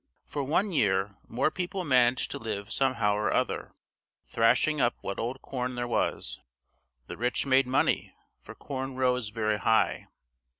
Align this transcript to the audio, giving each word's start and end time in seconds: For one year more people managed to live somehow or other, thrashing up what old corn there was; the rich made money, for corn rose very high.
For 0.25 0.43
one 0.43 0.71
year 0.71 1.15
more 1.27 1.51
people 1.51 1.85
managed 1.85 2.31
to 2.31 2.39
live 2.39 2.71
somehow 2.71 3.13
or 3.13 3.31
other, 3.31 3.75
thrashing 4.25 4.81
up 4.81 4.95
what 5.01 5.19
old 5.19 5.43
corn 5.43 5.75
there 5.75 5.87
was; 5.87 6.39
the 7.05 7.17
rich 7.17 7.45
made 7.45 7.67
money, 7.67 8.15
for 8.41 8.55
corn 8.55 8.95
rose 8.95 9.29
very 9.29 9.59
high. 9.59 10.07